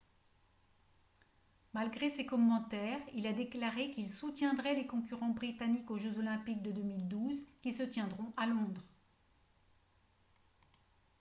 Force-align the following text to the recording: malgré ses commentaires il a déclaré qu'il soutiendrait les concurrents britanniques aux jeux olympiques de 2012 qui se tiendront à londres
malgré 1.75 2.09
ses 2.09 2.25
commentaires 2.25 2.97
il 3.13 3.27
a 3.27 3.33
déclaré 3.33 3.91
qu'il 3.91 4.09
soutiendrait 4.09 4.73
les 4.73 4.87
concurrents 4.87 5.29
britanniques 5.29 5.91
aux 5.91 5.99
jeux 5.99 6.17
olympiques 6.17 6.63
de 6.63 6.71
2012 6.71 7.37
qui 7.61 7.71
se 7.71 7.83
tiendront 7.83 8.33
à 8.35 8.47
londres 8.47 8.81